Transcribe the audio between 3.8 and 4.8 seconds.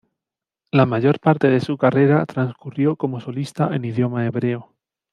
idioma hebreo.